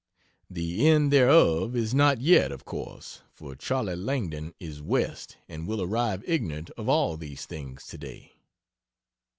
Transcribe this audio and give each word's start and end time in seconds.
(The 0.49 0.87
end 0.87 1.13
thereof 1.13 1.75
is 1.75 1.93
not 1.93 2.21
yet, 2.21 2.51
of 2.51 2.65
course, 2.65 3.21
for 3.31 3.55
Charley 3.55 3.95
Langdon 3.95 4.55
is 4.59 4.81
West 4.81 5.37
and 5.47 5.67
will 5.67 5.79
arrive 5.79 6.23
ignorant 6.27 6.71
of 6.71 6.89
all 6.89 7.17
these 7.17 7.45
things, 7.45 7.85
today.) 7.85 8.33